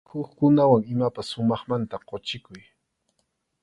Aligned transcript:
Hukkunawan 0.11 0.85
imapas 0.93 1.27
sumaqmanta 1.31 1.95
quchikuy. 2.07 2.63